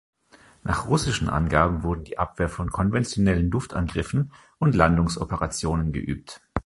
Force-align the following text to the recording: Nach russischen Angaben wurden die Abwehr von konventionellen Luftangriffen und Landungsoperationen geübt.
Nach 0.63 0.87
russischen 0.87 1.29
Angaben 1.29 1.83
wurden 1.83 2.05
die 2.05 2.17
Abwehr 2.17 2.49
von 2.49 2.71
konventionellen 2.71 3.51
Luftangriffen 3.51 4.33
und 4.57 4.73
Landungsoperationen 4.73 5.91
geübt. 5.93 6.41